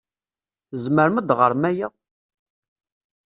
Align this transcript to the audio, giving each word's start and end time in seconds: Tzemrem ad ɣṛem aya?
Tzemrem 0.71 1.15
ad 1.19 1.29
ɣṛem 1.39 1.63
aya? 1.69 1.87